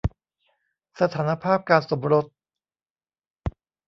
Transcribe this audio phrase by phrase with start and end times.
[0.99, 2.25] สถานภาพการสมรส